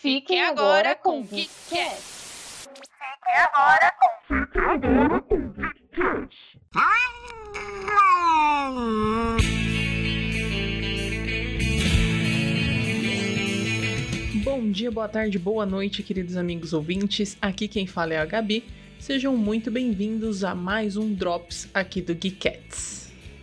[0.00, 2.70] Fique agora com o Geekcast.
[2.70, 5.50] Fique agora com Fique agora com.
[14.42, 17.36] Bom dia, boa tarde, boa noite, queridos amigos ouvintes.
[17.42, 18.64] Aqui quem fala é a Gabi.
[18.98, 22.99] Sejam muito bem-vindos a mais um Drops aqui do Geekettes.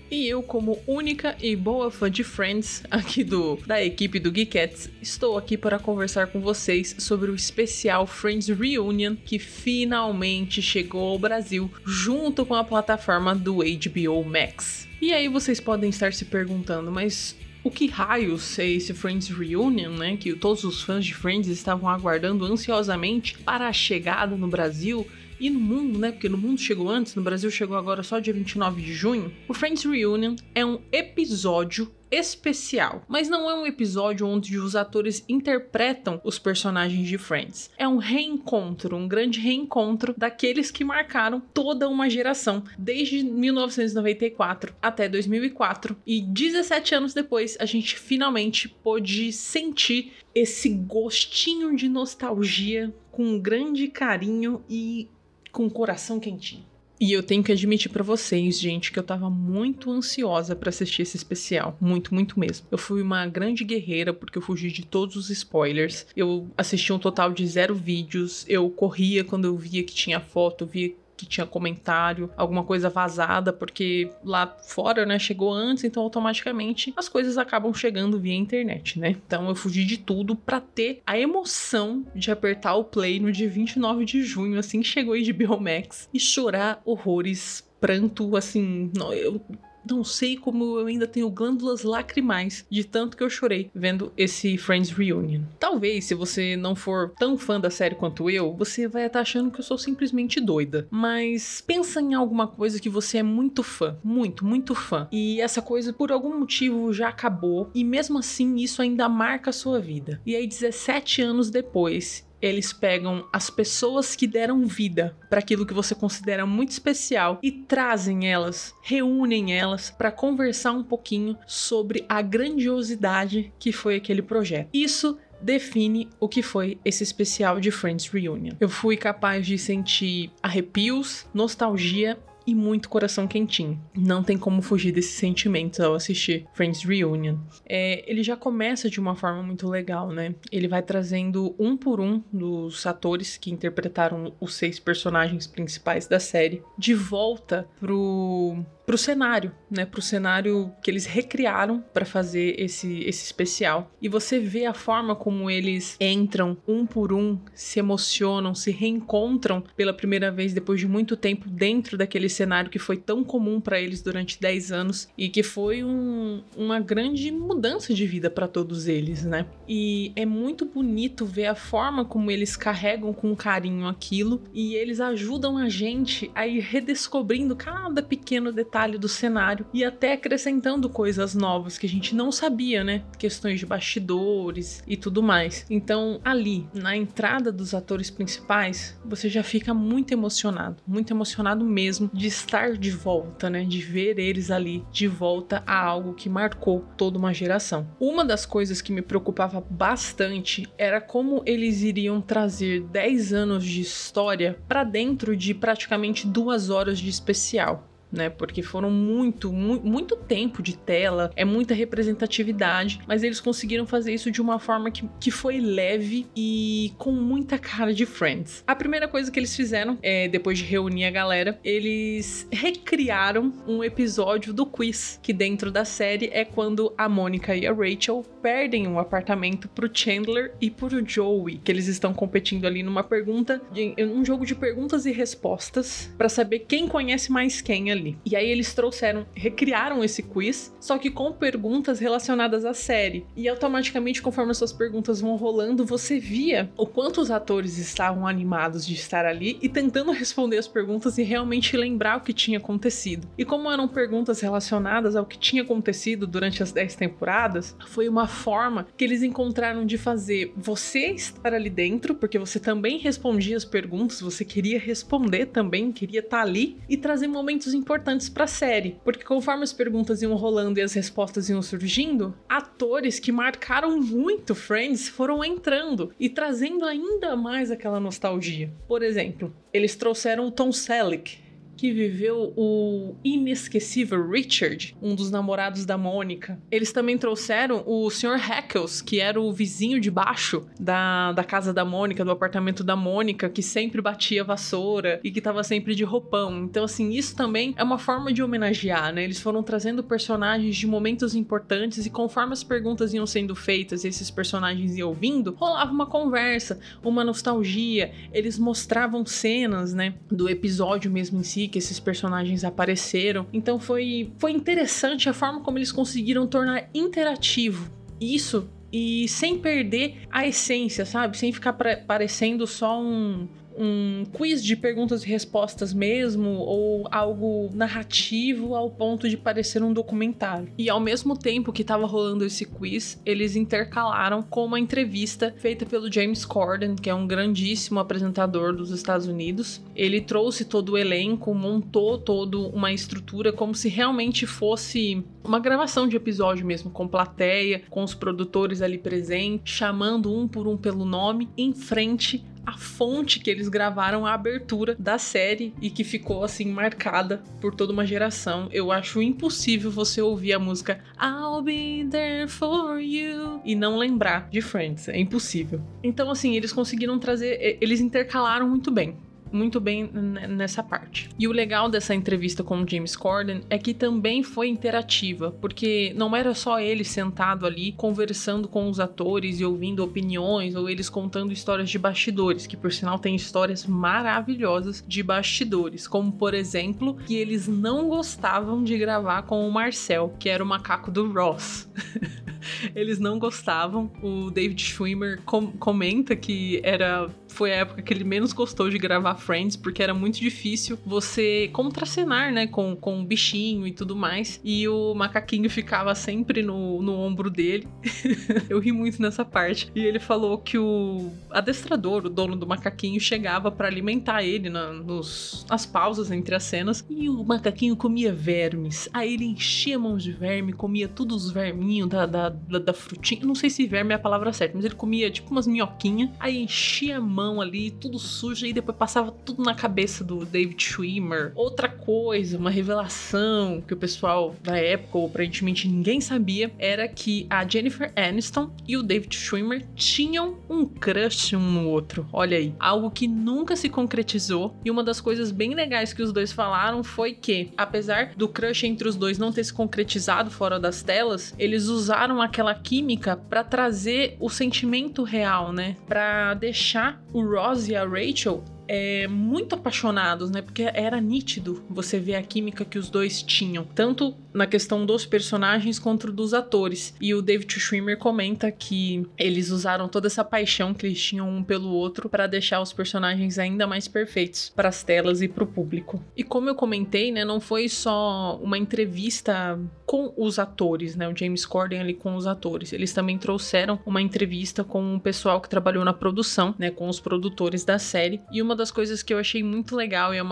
[0.09, 4.89] E eu, como única e boa fã de Friends aqui do da equipe do Geekettes,
[5.01, 11.19] estou aqui para conversar com vocês sobre o especial Friends Reunion que finalmente chegou ao
[11.19, 14.87] Brasil junto com a plataforma do HBO Max.
[15.01, 19.91] E aí vocês podem estar se perguntando, mas o que raios é esse Friends Reunion,
[19.91, 20.15] né?
[20.15, 25.05] Que todos os fãs de Friends estavam aguardando ansiosamente para a chegada no Brasil
[25.39, 26.11] e no mundo, né?
[26.11, 29.33] Porque no mundo chegou antes, no Brasil chegou agora só dia 29 de junho.
[29.47, 35.23] O Friends Reunion é um episódio especial, mas não é um episódio onde os atores
[35.27, 37.69] interpretam os personagens de Friends.
[37.77, 45.09] É um reencontro, um grande reencontro daqueles que marcaram toda uma geração, desde 1994 até
[45.09, 45.97] 2004.
[46.05, 53.39] E 17 anos depois, a gente finalmente pôde sentir esse gostinho de nostalgia com um
[53.39, 55.09] grande carinho e
[55.57, 56.63] com o coração quentinho.
[56.99, 61.01] E eu tenho que admitir para vocês, gente, que eu tava muito ansiosa para assistir
[61.01, 62.67] esse especial, muito, muito mesmo.
[62.69, 66.05] Eu fui uma grande guerreira porque eu fugi de todos os spoilers.
[66.15, 68.45] Eu assisti um total de zero vídeos.
[68.47, 73.51] Eu corria quando eu via que tinha foto, via que tinha comentário, alguma coisa vazada,
[73.51, 79.09] porque lá fora, né, chegou antes, então automaticamente as coisas acabam chegando via internet, né?
[79.25, 83.49] Então eu fugi de tudo para ter a emoção de apertar o play no dia
[83.49, 89.41] 29 de junho, assim que chegou de Biomax, e chorar horrores pranto, assim, eu
[89.89, 94.57] não sei como eu ainda tenho glândulas lacrimais de tanto que eu chorei vendo esse
[94.57, 95.41] Friends Reunion.
[95.77, 99.51] Talvez, se você não for tão fã da série quanto eu, você vai estar achando
[99.51, 100.87] que eu sou simplesmente doida.
[100.89, 105.07] Mas pensa em alguma coisa que você é muito fã, muito, muito fã.
[105.11, 107.69] E essa coisa, por algum motivo, já acabou.
[107.75, 110.19] E mesmo assim, isso ainda marca a sua vida.
[110.25, 115.73] E aí, 17 anos depois, eles pegam as pessoas que deram vida para aquilo que
[115.73, 122.21] você considera muito especial e trazem elas, reúnem elas para conversar um pouquinho sobre a
[122.21, 124.69] grandiosidade que foi aquele projeto.
[124.73, 128.53] Isso define o que foi esse especial de Friends Reunion.
[128.59, 133.81] Eu fui capaz de sentir arrepios, nostalgia e muito coração quentinho.
[133.95, 137.37] Não tem como fugir desses sentimentos ao assistir Friends Reunion.
[137.65, 140.35] É, ele já começa de uma forma muito legal, né?
[140.51, 146.19] Ele vai trazendo um por um dos atores que interpretaram os seis personagens principais da
[146.19, 152.99] série de volta pro pro cenário, né, pro cenário que eles recriaram para fazer esse
[153.01, 153.91] esse especial.
[154.01, 159.61] E você vê a forma como eles entram um por um, se emocionam, se reencontram
[159.75, 163.77] pela primeira vez depois de muito tempo dentro daquele cenário que foi tão comum para
[163.77, 168.87] eles durante 10 anos e que foi um, uma grande mudança de vida para todos
[168.87, 169.47] eles, né?
[169.67, 175.01] E é muito bonito ver a forma como eles carregam com carinho aquilo e eles
[175.01, 180.87] ajudam a gente a ir redescobrindo cada pequeno detalhe detalhe do cenário e até acrescentando
[180.87, 183.03] coisas novas que a gente não sabia, né?
[183.17, 185.65] Questões de bastidores e tudo mais.
[185.67, 192.07] Então, ali, na entrada dos atores principais, você já fica muito emocionado, muito emocionado mesmo
[192.13, 193.63] de estar de volta, né?
[193.63, 197.87] De ver eles ali de volta a algo que marcou toda uma geração.
[197.99, 203.81] Uma das coisas que me preocupava bastante era como eles iriam trazer 10 anos de
[203.81, 208.29] história para dentro de praticamente duas horas de especial né?
[208.29, 214.13] Porque foram muito, mu muito tempo de tela, é muita representatividade, mas eles conseguiram fazer
[214.13, 218.63] isso de uma forma que, que foi leve e com muita cara de Friends.
[218.65, 223.83] A primeira coisa que eles fizeram, é, depois de reunir a galera, eles recriaram um
[223.83, 228.87] episódio do quiz, que dentro da série é quando a Mônica e a Rachel perdem
[228.87, 233.93] um apartamento pro Chandler e pro Joey, que eles estão competindo ali numa pergunta, de,
[233.99, 237.96] um jogo de perguntas e respostas para saber quem conhece mais quem ali.
[238.25, 243.25] E aí eles trouxeram, recriaram esse quiz, só que com perguntas relacionadas à série.
[243.35, 248.27] E automaticamente, conforme as suas perguntas vão rolando, você via o quanto os atores estavam
[248.27, 252.57] animados de estar ali e tentando responder as perguntas e realmente lembrar o que tinha
[252.57, 253.27] acontecido.
[253.37, 258.27] E como eram perguntas relacionadas ao que tinha acontecido durante as 10 temporadas, foi uma
[258.27, 263.65] forma que eles encontraram de fazer você estar ali dentro, porque você também respondia as
[263.65, 268.99] perguntas, você queria responder também, queria estar ali e trazer momentos importantes para a série,
[269.01, 274.53] porque conforme as perguntas iam rolando e as respostas iam surgindo, atores que marcaram muito
[274.53, 278.69] Friends foram entrando e trazendo ainda mais aquela nostalgia.
[278.89, 281.39] Por exemplo, eles trouxeram o Tom Selleck,
[281.77, 286.59] que viveu o inesquecível Richard, um dos namorados da Mônica.
[286.71, 288.37] Eles também trouxeram o Sr.
[288.37, 292.95] Hackles, que era o vizinho de baixo da, da casa da Mônica, do apartamento da
[292.95, 296.63] Mônica, que sempre batia vassoura e que tava sempre de roupão.
[296.63, 299.23] Então, assim, isso também é uma forma de homenagear, né?
[299.23, 304.07] Eles foram trazendo personagens de momentos importantes e conforme as perguntas iam sendo feitas e
[304.07, 308.11] esses personagens iam ouvindo, rolava uma conversa, uma nostalgia.
[308.33, 313.47] Eles mostravam cenas, né, do episódio mesmo em si, que esses personagens apareceram.
[313.51, 320.17] Então foi, foi interessante a forma como eles conseguiram tornar interativo isso e sem perder
[320.31, 321.37] a essência, sabe?
[321.37, 328.75] Sem ficar parecendo só um, um quiz de perguntas e respostas mesmo, ou algo narrativo
[328.75, 330.69] ao ponto de parecer um documentário.
[330.77, 335.85] E ao mesmo tempo que estava rolando esse quiz, eles intercalaram com uma entrevista feita
[335.85, 339.81] pelo James Corden, que é um grandíssimo apresentador dos Estados Unidos.
[339.95, 346.07] Ele trouxe todo o elenco, montou toda uma estrutura como se realmente fosse uma gravação
[346.07, 351.05] de episódio mesmo, com plateia, com os produtores ali presentes, chamando um por um pelo
[351.05, 356.43] nome, em frente a fonte que eles gravaram a abertura da série e que ficou
[356.43, 358.67] assim marcada por toda uma geração.
[358.73, 364.49] Eu acho impossível você ouvir a música I'll be there for you e não lembrar
[364.49, 365.07] de Friends.
[365.07, 365.81] É impossível.
[366.03, 369.15] Então, assim, eles conseguiram trazer, eles intercalaram muito bem
[369.51, 371.29] muito bem nessa parte.
[371.37, 376.13] E o legal dessa entrevista com o James Corden é que também foi interativa, porque
[376.15, 381.09] não era só ele sentado ali conversando com os atores e ouvindo opiniões ou eles
[381.09, 387.15] contando histórias de bastidores, que por sinal tem histórias maravilhosas de bastidores, como por exemplo,
[387.25, 391.87] que eles não gostavam de gravar com o Marcel, que era o macaco do Ross.
[392.95, 394.11] eles não gostavam.
[394.21, 398.99] O David Schwimmer com comenta que era foi a época que ele menos gostou de
[398.99, 404.15] gravar Friends, porque era muito difícil você contracenar, né, com, com um bichinho e tudo
[404.15, 404.61] mais.
[404.63, 407.87] E o macaquinho ficava sempre no, no ombro dele.
[408.69, 409.91] Eu ri muito nessa parte.
[409.95, 414.93] E ele falou que o adestrador, o dono do macaquinho, chegava para alimentar ele na,
[414.93, 417.03] nos, nas pausas entre as cenas.
[417.09, 419.09] E o macaquinho comia vermes.
[419.11, 422.93] Aí ele enchia a mão de verme, comia todos os verminhos da, da, da, da
[422.93, 423.43] frutinha.
[423.43, 426.29] Não sei se verme é a palavra certa, mas ele comia tipo umas minhoquinhas.
[426.39, 430.83] Aí enchia a mão ali, tudo sujo, e depois passava tudo na cabeça do David
[430.83, 431.51] Schwimmer.
[431.55, 437.47] Outra coisa, uma revelação que o pessoal da época, ou aparentemente ninguém sabia, era que
[437.49, 442.27] a Jennifer Aniston e o David Schwimmer tinham um crush um no outro.
[442.31, 444.75] Olha aí, algo que nunca se concretizou.
[444.83, 448.83] E uma das coisas bem legais que os dois falaram foi que, apesar do crush
[448.83, 453.63] entre os dois não ter se concretizado fora das telas, eles usaram aquela química para
[453.63, 455.95] trazer o sentimento real, né?
[456.07, 460.61] Para deixar o Ross e a Rachel é, muito apaixonados, né?
[460.61, 465.25] Porque era nítido você ver a química que os dois tinham, tanto na questão dos
[465.25, 467.13] personagens quanto dos atores.
[467.21, 471.63] E o David Schwimmer comenta que eles usaram toda essa paixão que eles tinham um
[471.63, 475.67] pelo outro para deixar os personagens ainda mais perfeitos para as telas e para o
[475.67, 476.23] público.
[476.35, 481.35] E como eu comentei, né, não foi só uma entrevista com os atores, né, o
[481.35, 482.93] James Corden ali com os atores.
[482.93, 487.19] Eles também trouxeram uma entrevista com o pessoal que trabalhou na produção, né, com os
[487.19, 488.41] produtores da série.
[488.51, 490.43] E uma das coisas que eu achei muito legal e é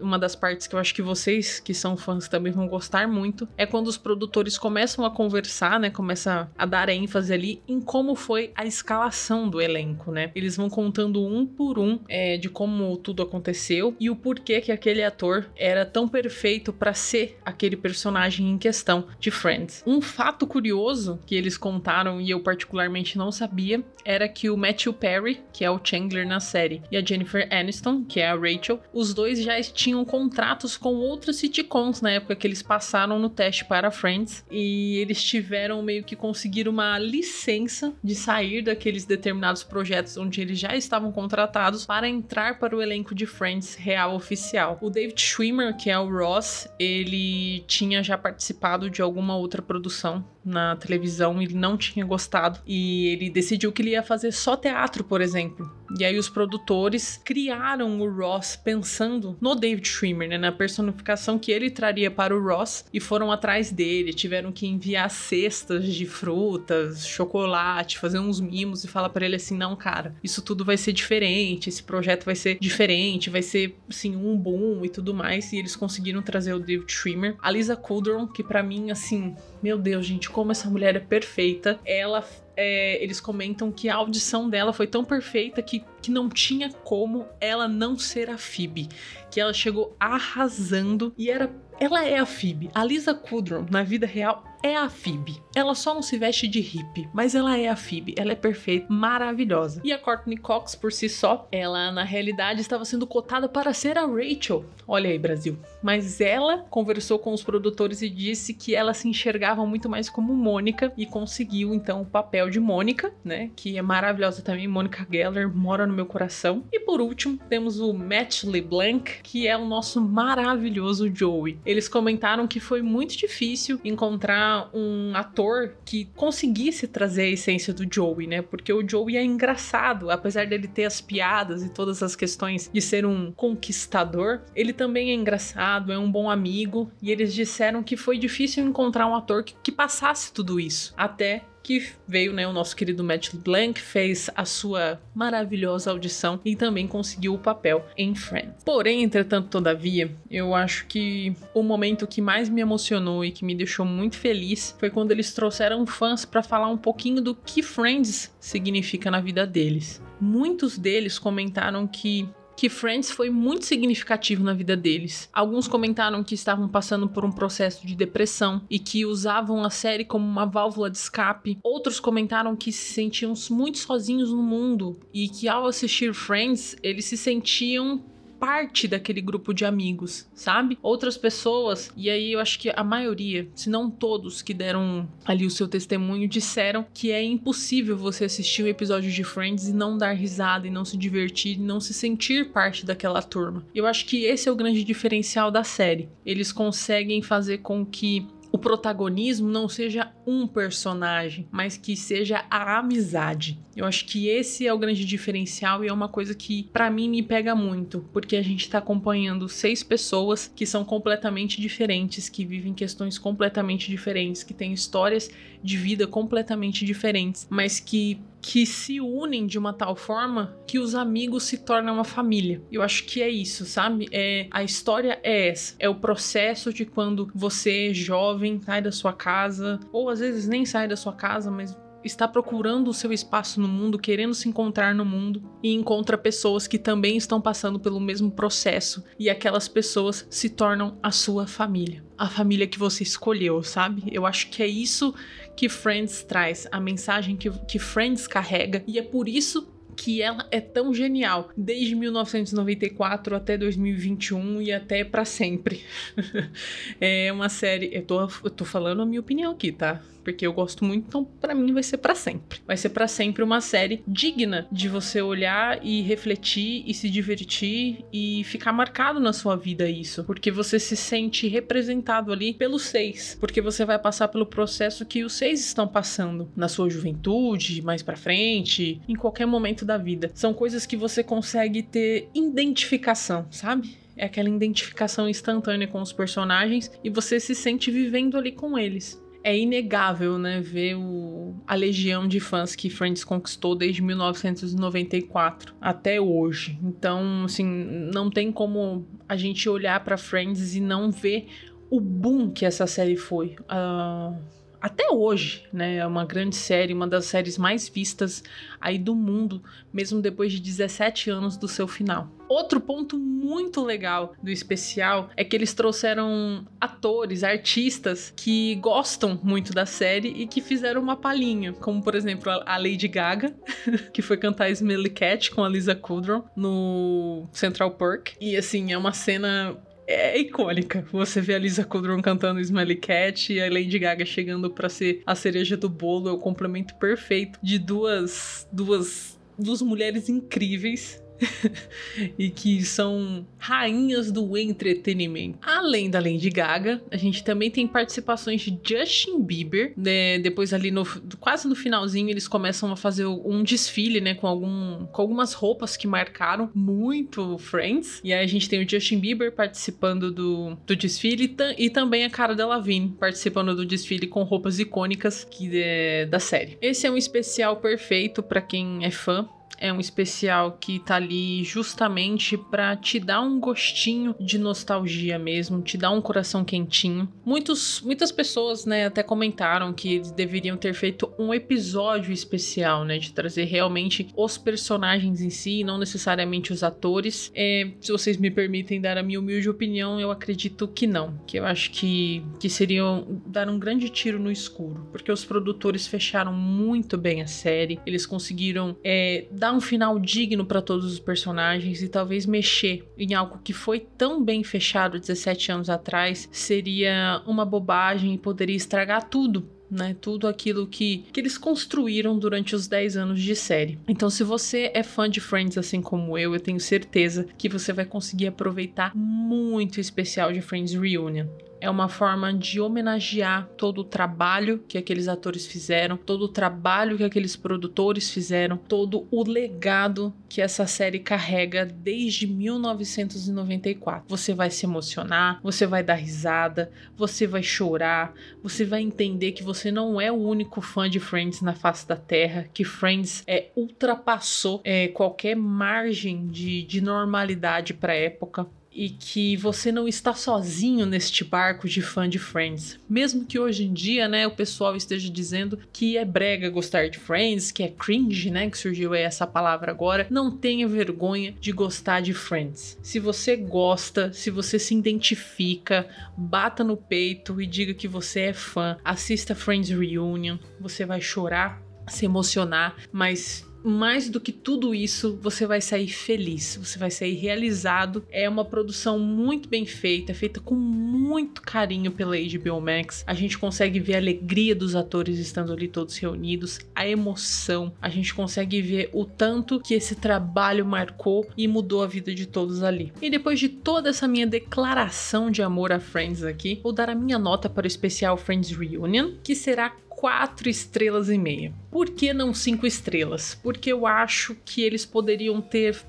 [0.00, 3.48] uma das partes que eu acho que vocês que são fãs também vão gostar muito
[3.56, 5.90] é quando os produtores começam a conversar, né?
[5.90, 10.30] Começa a dar ênfase ali em como foi a escalação do elenco, né?
[10.34, 14.72] Eles vão contando um por um é, de como tudo aconteceu e o porquê que
[14.72, 19.82] aquele ator era tão perfeito para ser aquele personagem em questão de Friends.
[19.86, 24.92] Um fato curioso que eles contaram e eu particularmente não sabia era que o Matthew
[24.92, 28.80] Perry, que é o Chandler na série, e a Jennifer Aniston, que é a Rachel,
[28.92, 33.64] os dois já tinham contratos com outros sitcoms na época que eles passaram no teste
[33.64, 40.16] para Friends e eles tiveram meio que conseguir uma licença de sair daqueles determinados projetos
[40.16, 44.78] onde eles já estavam contratados para entrar para o elenco de Friends real oficial.
[44.82, 50.24] O David Schwimmer, que é o Ross, ele tinha já participado de alguma outra produção
[50.44, 55.04] na televisão, ele não tinha gostado e ele decidiu que ele ia fazer só teatro,
[55.04, 60.52] por exemplo E aí os produtores criaram o Ross pensando no David Schwimmer, né, na
[60.52, 65.86] personificação que ele traria para o Ross e foram atrás dele, tiveram que enviar cestas
[65.86, 70.64] de frutas, chocolate, fazer uns mimos e falar para ele assim: "Não, cara, isso tudo
[70.64, 75.14] vai ser diferente, esse projeto vai ser diferente, vai ser assim um boom e tudo
[75.14, 75.52] mais".
[75.52, 79.78] E eles conseguiram trazer o David Schwimmer, a Lisa Kudrow, que para mim assim, meu
[79.78, 81.78] Deus, gente, como essa mulher é perfeita.
[81.84, 82.24] Ela
[82.56, 87.26] é, eles comentam que a audição dela foi tão perfeita que, que não tinha como
[87.40, 88.88] ela não ser a Phoebe.
[89.30, 91.54] Que ela chegou arrasando e era.
[91.78, 92.70] Ela é a Phoebe.
[92.74, 95.42] A Lisa Kudrow, na vida real, é a Phoebe.
[95.54, 98.14] Ela só não se veste de hippie, mas ela é a Phoebe.
[98.16, 99.80] Ela é perfeita, maravilhosa.
[99.84, 103.98] E a Courtney Cox, por si só, ela na realidade estava sendo cotada para ser
[103.98, 104.64] a Rachel.
[104.86, 105.58] Olha aí, Brasil.
[105.82, 110.34] Mas ela conversou com os produtores e disse que ela se enxergava muito mais como
[110.34, 113.50] Mônica e conseguiu então o papel de Mônica, né?
[113.56, 114.68] Que é maravilhosa também.
[114.68, 116.64] Mônica Geller mora no meu coração.
[116.72, 121.58] E por último, temos o Matt LeBlanc, que é o nosso maravilhoso Joey.
[121.66, 127.86] Eles comentaram que foi muito difícil encontrar um ator que conseguisse trazer a essência do
[127.92, 128.42] Joey, né?
[128.42, 132.80] Porque o Joey é engraçado, apesar dele ter as piadas e todas as questões de
[132.80, 137.96] ser um conquistador, ele também é engraçado, é um bom amigo, e eles disseram que
[137.96, 140.92] foi difícil encontrar um ator que, que passasse tudo isso.
[140.96, 146.56] Até que veio, né, o nosso querido Matt LeBlanc, fez a sua maravilhosa audição e
[146.56, 148.64] também conseguiu o papel em Friends.
[148.64, 153.54] Porém, entretanto, todavia, eu acho que o momento que mais me emocionou e que me
[153.54, 158.34] deixou muito feliz foi quando eles trouxeram fãs para falar um pouquinho do que Friends
[158.40, 160.02] significa na vida deles.
[160.20, 165.28] Muitos deles comentaram que que Friends foi muito significativo na vida deles.
[165.32, 170.04] Alguns comentaram que estavam passando por um processo de depressão e que usavam a série
[170.04, 171.58] como uma válvula de escape.
[171.62, 177.04] Outros comentaram que se sentiam muito sozinhos no mundo e que ao assistir Friends, eles
[177.04, 178.02] se sentiam
[178.42, 180.76] parte daquele grupo de amigos, sabe?
[180.82, 185.46] Outras pessoas, e aí eu acho que a maioria, se não todos que deram ali
[185.46, 189.96] o seu testemunho, disseram que é impossível você assistir um episódio de Friends e não
[189.96, 193.64] dar risada, e não se divertir, e não se sentir parte daquela turma.
[193.72, 196.08] Eu acho que esse é o grande diferencial da série.
[196.26, 202.78] Eles conseguem fazer com que o protagonismo não seja um personagem, mas que seja a
[202.78, 203.58] amizade.
[203.74, 207.08] Eu acho que esse é o grande diferencial e é uma coisa que para mim
[207.08, 212.44] me pega muito, porque a gente tá acompanhando seis pessoas que são completamente diferentes, que
[212.44, 215.30] vivem questões completamente diferentes, que têm histórias
[215.62, 220.96] de vida completamente diferentes, mas que que se unem de uma tal forma que os
[220.96, 222.60] amigos se tornam uma família.
[222.70, 224.08] Eu acho que é isso, sabe?
[224.10, 229.12] É a história é essa, é o processo de quando você jovem sai da sua
[229.12, 233.60] casa ou às vezes nem sai da sua casa, mas está procurando o seu espaço
[233.60, 238.00] no mundo, querendo se encontrar no mundo e encontra pessoas que também estão passando pelo
[238.00, 243.64] mesmo processo e aquelas pessoas se tornam a sua família, a família que você escolheu,
[243.64, 244.04] sabe?
[244.12, 245.12] Eu acho que é isso
[245.56, 250.46] que Friends traz, a mensagem que, que Friends carrega e é por isso que ela
[250.50, 255.82] é tão genial desde 1994 até 2021 e até para sempre.
[257.00, 260.02] é uma série, eu tô, eu tô falando a minha opinião aqui, tá?
[260.22, 262.60] porque eu gosto muito, então para mim vai ser para sempre.
[262.66, 268.04] Vai ser para sempre uma série digna de você olhar e refletir e se divertir
[268.12, 273.36] e ficar marcado na sua vida isso, porque você se sente representado ali pelos seis,
[273.40, 278.02] porque você vai passar pelo processo que os seis estão passando na sua juventude, mais
[278.02, 280.30] para frente, em qualquer momento da vida.
[280.34, 284.02] São coisas que você consegue ter identificação, sabe?
[284.14, 289.22] é aquela identificação instantânea com os personagens e você se sente vivendo ali com eles
[289.44, 296.20] é inegável, né, ver o, a legião de fãs que Friends conquistou desde 1994 até
[296.20, 296.78] hoje.
[296.82, 297.64] Então, assim,
[298.12, 301.48] não tem como a gente olhar para Friends e não ver
[301.90, 303.56] o boom que essa série foi.
[303.62, 304.36] Uh,
[304.82, 305.98] até hoje, né?
[305.98, 308.42] É uma grande série, uma das séries mais vistas
[308.80, 309.62] aí do mundo,
[309.92, 312.28] mesmo depois de 17 anos do seu final.
[312.48, 319.72] Outro ponto muito legal do especial é que eles trouxeram atores, artistas que gostam muito
[319.72, 323.54] da série e que fizeram uma palhinha, como por exemplo a Lady Gaga,
[324.12, 328.30] que foi cantar Smelly Cat com a Lisa Kudrow no Central Park.
[328.40, 331.06] E assim, é uma cena é icônica.
[331.12, 335.22] Você vê a Lisa Kudrow cantando Smelly Cat e a Lady Gaga chegando para ser
[335.26, 341.21] a cereja do bolo, é o complemento perfeito de duas duas duas mulheres incríveis
[342.38, 345.58] e que são rainhas do entretenimento.
[345.62, 349.92] Além da Lady Gaga, a gente também tem participações de Justin Bieber.
[349.96, 350.38] Né?
[350.38, 351.04] Depois ali no
[351.38, 355.96] quase no finalzinho eles começam a fazer um desfile, né, com algum com algumas roupas
[355.96, 358.20] que marcaram muito Friends.
[358.24, 362.30] E aí a gente tem o Justin Bieber participando do, do desfile e também a
[362.30, 366.78] Cara Delevingne participando do desfile com roupas icônicas que é, da série.
[366.80, 369.48] Esse é um especial perfeito para quem é fã
[369.82, 375.82] é um especial que tá ali justamente para te dar um gostinho de nostalgia mesmo,
[375.82, 377.28] te dar um coração quentinho.
[377.44, 383.18] Muitos, muitas pessoas, né, até comentaram que eles deveriam ter feito um episódio especial, né,
[383.18, 387.50] de trazer realmente os personagens em si, não necessariamente os atores.
[387.52, 391.58] É, se vocês me permitem dar a minha humilde opinião, eu acredito que não, que
[391.58, 396.52] eu acho que, que seriam dar um grande tiro no escuro, porque os produtores fecharam
[396.52, 402.02] muito bem a série, eles conseguiram é, dar um final digno para todos os personagens
[402.02, 407.64] e talvez mexer em algo que foi tão bem fechado 17 anos atrás seria uma
[407.64, 410.16] bobagem e poderia estragar tudo né?
[410.18, 413.98] Tudo aquilo que, que eles construíram durante os 10 anos de série.
[414.08, 417.92] Então, se você é fã de Friends assim como eu, eu tenho certeza que você
[417.92, 421.46] vai conseguir aproveitar muito o especial de Friends Reunion
[421.82, 427.16] é uma forma de homenagear todo o trabalho que aqueles atores fizeram, todo o trabalho
[427.16, 434.26] que aqueles produtores fizeram, todo o legado que essa série carrega desde 1994.
[434.28, 439.64] Você vai se emocionar, você vai dar risada, você vai chorar, você vai entender que
[439.64, 443.70] você não é o único fã de Friends na face da Terra, que Friends é
[443.74, 451.06] ultrapassou é, qualquer margem de, de normalidade para época e que você não está sozinho
[451.06, 452.98] neste barco de fã de Friends.
[453.08, 457.18] Mesmo que hoje em dia, né, o pessoal esteja dizendo que é brega gostar de
[457.18, 461.72] Friends, que é cringe, né, que surgiu aí essa palavra agora, não tenha vergonha de
[461.72, 462.98] gostar de Friends.
[463.02, 468.52] Se você gosta, se você se identifica, bata no peito e diga que você é
[468.52, 468.96] fã.
[469.04, 475.66] Assista Friends Reunion, você vai chorar, se emocionar, mas mais do que tudo isso, você
[475.66, 478.24] vai sair feliz, você vai sair realizado.
[478.30, 483.24] É uma produção muito bem feita, feita com muito carinho pela HBO Max.
[483.26, 487.92] A gente consegue ver a alegria dos atores estando ali todos reunidos, a emoção.
[488.00, 492.46] A gente consegue ver o tanto que esse trabalho marcou e mudou a vida de
[492.46, 493.12] todos ali.
[493.20, 497.14] E depois de toda essa minha declaração de amor a Friends aqui, vou dar a
[497.14, 501.72] minha nota para o especial Friends Reunion, que será quatro estrelas e meia.
[501.92, 503.58] Por que não cinco estrelas?
[503.62, 506.02] Porque eu acho que eles poderiam ter,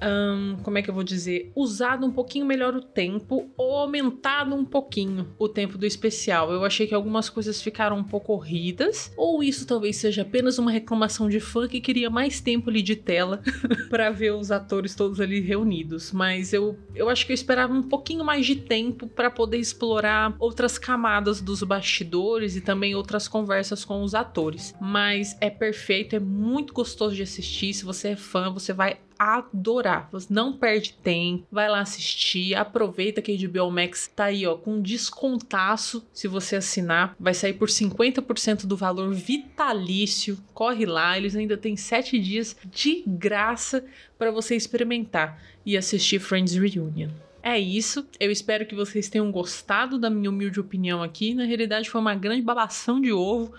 [0.64, 4.66] como é que eu vou dizer, usado um pouquinho melhor o tempo ou aumentado um
[4.66, 6.52] pouquinho o tempo do especial.
[6.52, 10.72] Eu achei que algumas coisas ficaram um pouco corridas, ou isso talvez seja apenas uma
[10.72, 13.44] reclamação de fã que queria mais tempo ali de tela
[13.92, 16.12] para ver os atores todos ali reunidos.
[16.12, 20.36] Mas eu, eu acho que eu esperava um pouquinho mais de tempo para poder explorar
[20.40, 24.74] outras camadas dos bastidores e também outras conversas com os atores.
[24.82, 25.73] Mas é perfeito,
[26.16, 27.74] é muito gostoso de assistir.
[27.74, 30.10] Se você é fã, você vai adorar.
[30.12, 34.56] Você não perde tempo, vai lá assistir, aproveita que a HBO Max tá aí, ó,
[34.56, 36.06] com descontaço.
[36.14, 40.38] Se você assinar, vai sair por 50% do valor vitalício.
[40.54, 43.86] Corre lá, eles ainda têm 7 dias de graça
[44.18, 47.10] para você experimentar e assistir Friends Reunion.
[47.42, 48.08] É isso.
[48.22, 51.34] Eu espero que vocês tenham gostado da minha humilde opinião aqui.
[51.34, 53.54] Na realidade, foi uma grande babação de ovo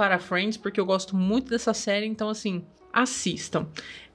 [0.00, 3.68] para Friends, porque eu gosto muito dessa série, então assim, assistam.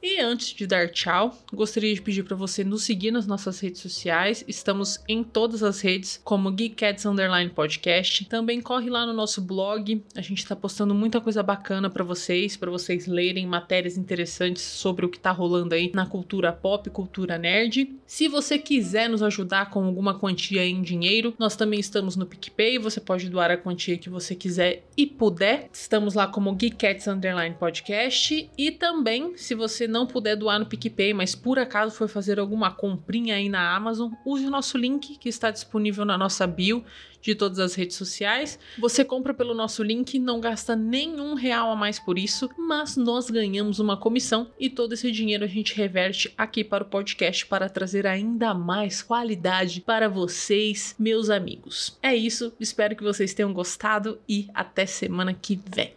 [0.07, 3.81] E antes de dar tchau, gostaria de pedir para você nos seguir nas nossas redes
[3.81, 4.45] sociais.
[4.47, 8.23] Estamos em todas as redes, como Geekcats Underline Podcast.
[8.25, 10.03] Também corre lá no nosso blog.
[10.15, 15.07] A gente está postando muita coisa bacana para vocês, para vocês lerem matérias interessantes sobre
[15.07, 17.91] o que está rolando aí na cultura pop, cultura nerd.
[18.05, 22.77] Se você quiser nos ajudar com alguma quantia em dinheiro, nós também estamos no PicPay.
[22.77, 25.67] Você pode doar a quantia que você quiser e puder.
[25.73, 28.47] Estamos lá como Geekcats Underline Podcast.
[28.55, 32.69] E também, se você não puder doar no PicPay, mas por acaso for fazer alguma
[32.69, 36.83] comprinha aí na Amazon, use o nosso link que está disponível na nossa bio
[37.21, 38.59] de todas as redes sociais.
[38.77, 43.29] Você compra pelo nosso link, não gasta nenhum real a mais por isso, mas nós
[43.29, 47.69] ganhamos uma comissão e todo esse dinheiro a gente reverte aqui para o podcast para
[47.69, 51.97] trazer ainda mais qualidade para vocês, meus amigos.
[52.03, 55.93] É isso, espero que vocês tenham gostado e até semana que vem.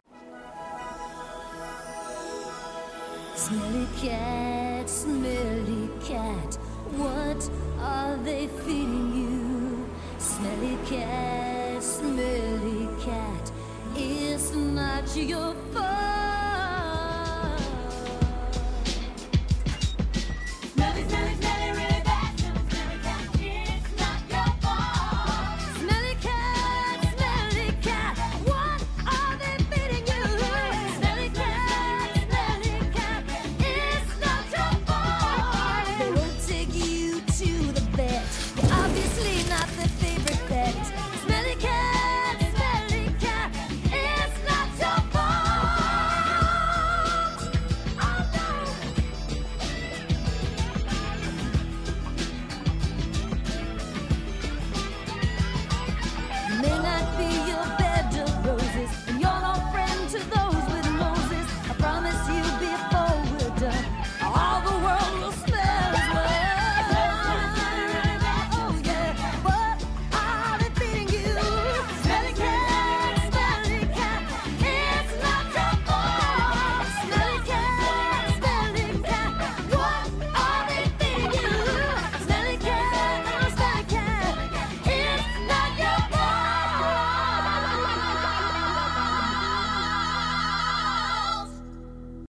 [3.39, 6.57] Smelly cat, smelly cat,
[6.97, 7.49] what
[7.79, 9.87] are they feeding you?
[10.19, 13.53] Smelly cat, smelly cat,
[13.95, 16.18] it's not your fault.